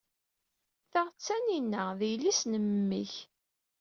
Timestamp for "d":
1.25-1.27, 1.99-2.01